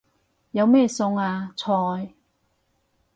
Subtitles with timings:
[0.49, 1.53] 有咩餸啊？
[1.55, 2.15] 菜